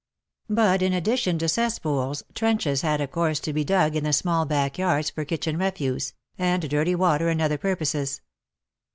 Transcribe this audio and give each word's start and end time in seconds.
But 0.49 0.81
in 0.81 0.93
addition 0.93 1.37
to 1.37 1.47
cesspools, 1.47 2.23
trenches 2.33 2.81
had 2.81 3.01
of 3.01 3.11
course 3.11 3.39
to 3.41 3.53
be 3.53 3.63
dug 3.63 3.95
in 3.95 4.03
the 4.03 4.13
small 4.13 4.47
backyards 4.47 5.11
for 5.11 5.23
kitchen 5.25 5.59
refuse, 5.59 6.13
and 6.39 6.67
dirty 6.67 6.95
water 6.95 7.29
and 7.29 7.39
other 7.39 7.59
purposes. 7.59 8.21